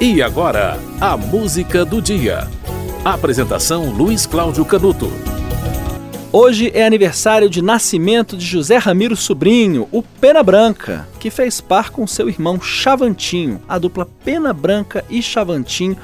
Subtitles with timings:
[0.00, 2.46] E agora, a música do dia.
[3.04, 5.10] Apresentação Luiz Cláudio Canuto.
[6.30, 11.90] Hoje é aniversário de nascimento de José Ramiro Sobrinho, o Pena Branca, que fez par
[11.90, 13.60] com seu irmão Chavantinho.
[13.68, 15.96] A dupla Pena Branca e Chavantinho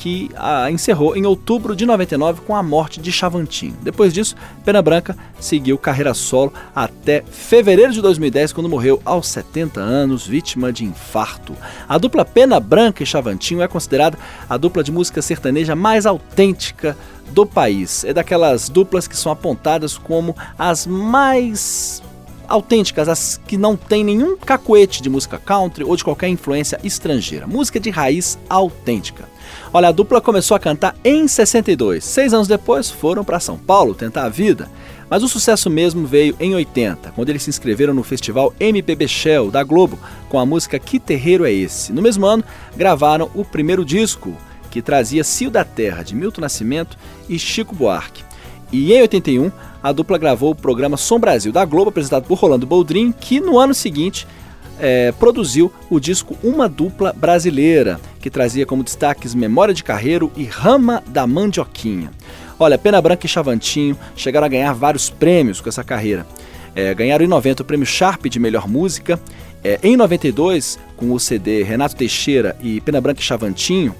[0.00, 3.76] que a encerrou em outubro de 99 com a morte de Chavantinho.
[3.82, 9.78] Depois disso, Pena Branca seguiu carreira solo até fevereiro de 2010, quando morreu aos 70
[9.78, 11.54] anos, vítima de infarto.
[11.86, 14.18] A dupla Pena Branca e Chavantinho é considerada
[14.48, 16.96] a dupla de música sertaneja mais autêntica
[17.32, 18.02] do país.
[18.02, 22.02] É daquelas duplas que são apontadas como as mais
[22.50, 27.46] autênticas, as que não têm nenhum cacuete de música country ou de qualquer influência estrangeira.
[27.46, 29.28] Música de raiz autêntica.
[29.72, 32.04] Olha, a dupla começou a cantar em 62.
[32.04, 34.68] Seis anos depois foram para São Paulo tentar a vida.
[35.08, 39.50] Mas o sucesso mesmo veio em 80, quando eles se inscreveram no festival MPB Shell
[39.50, 41.92] da Globo com a música Que Terreiro é Esse?
[41.92, 42.44] No mesmo ano,
[42.76, 44.36] gravaram o primeiro disco,
[44.70, 46.96] que trazia Cio da Terra, de Milton Nascimento
[47.28, 48.22] e Chico Buarque.
[48.72, 49.50] E em 81,
[49.82, 53.58] a dupla gravou o programa Som Brasil da Globo, apresentado por Rolando Boldrin, que no
[53.58, 54.26] ano seguinte
[54.78, 60.44] é, produziu o disco Uma Dupla Brasileira, que trazia como destaques Memória de Carreiro e
[60.44, 62.10] Rama da Mandioquinha.
[62.58, 66.26] Olha, Pena Branca e Chavantinho chegaram a ganhar vários prêmios com essa carreira.
[66.74, 69.20] É, ganharam em 90 o prêmio Sharp de Melhor Música.
[69.62, 73.94] É, em 92, com o CD Renato Teixeira e Pena Branca e Chavantinho,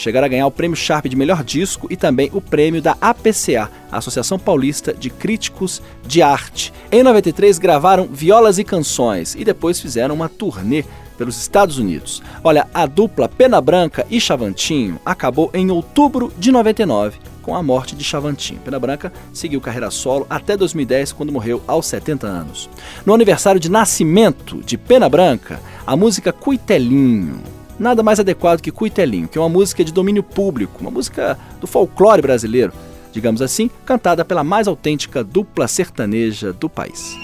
[0.00, 3.70] chegaram a ganhar o prêmio Sharp de melhor disco e também o prêmio da APCA,
[3.92, 6.72] Associação Paulista de Críticos de Arte.
[6.90, 10.84] Em 93 gravaram Violas e Canções e depois fizeram uma turnê
[11.18, 12.22] pelos Estados Unidos.
[12.42, 17.94] Olha, a dupla Pena Branca e Chavantinho acabou em outubro de 99 com a morte
[17.94, 18.60] de Chavantinho.
[18.60, 22.70] Pena Branca seguiu carreira solo até 2010, quando morreu aos 70 anos.
[23.04, 29.26] No aniversário de nascimento de Pena Branca, a música Cuitelinho nada mais adequado que Cuitelinho,
[29.26, 32.72] que é uma música de domínio público, uma música do folclore brasileiro,
[33.10, 37.16] digamos assim, cantada pela mais autêntica dupla sertaneja do país.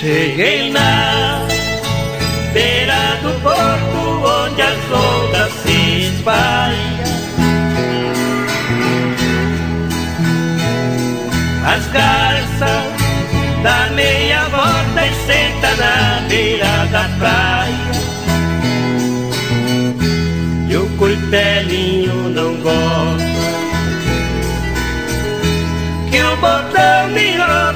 [0.00, 1.46] Cheguei na
[2.52, 7.04] beira do porto onde as ondas se espalham.
[11.64, 12.84] As garças
[13.62, 17.94] dá meia volta e senta na beira da praia.
[20.68, 23.34] E o coitelinho não gosta
[26.10, 27.73] que o botão me roda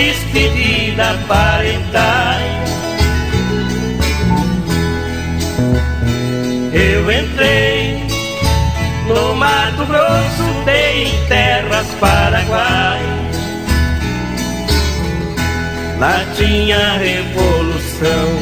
[0.00, 2.70] despedida parentais.
[6.72, 8.06] Eu entrei
[9.06, 13.00] no Mato Grosso, dei terras paraguaias.
[15.98, 18.39] Lá tinha revolução.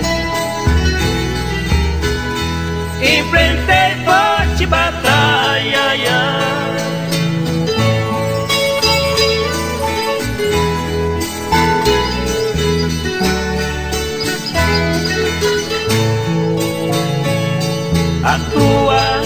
[18.52, 19.22] Tua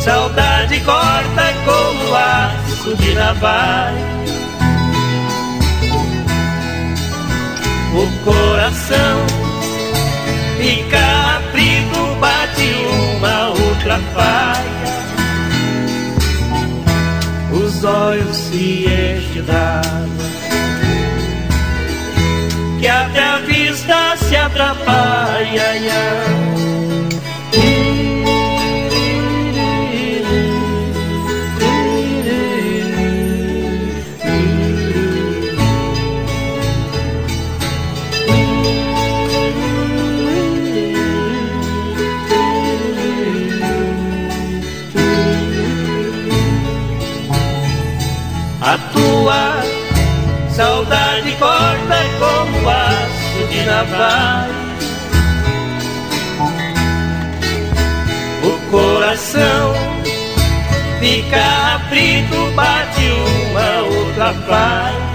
[0.00, 4.12] saudade corta como aço de navalha.
[7.94, 9.26] O coração
[10.58, 10.98] fica
[11.36, 12.74] aflito, bate
[13.16, 14.82] uma outra falha.
[17.52, 19.42] Os olhos se enchem
[53.48, 54.62] de navalha.
[58.44, 59.74] O coração
[61.00, 63.06] fica aflito, bate
[63.50, 65.12] uma outra falha.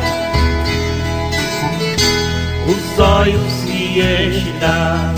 [3.00, 5.14] olhos se está